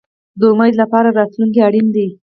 د 0.39 0.41
امید 0.53 0.73
لپاره 0.81 1.09
راتلونکی 1.19 1.59
اړین 1.67 1.87
دی 1.95 2.07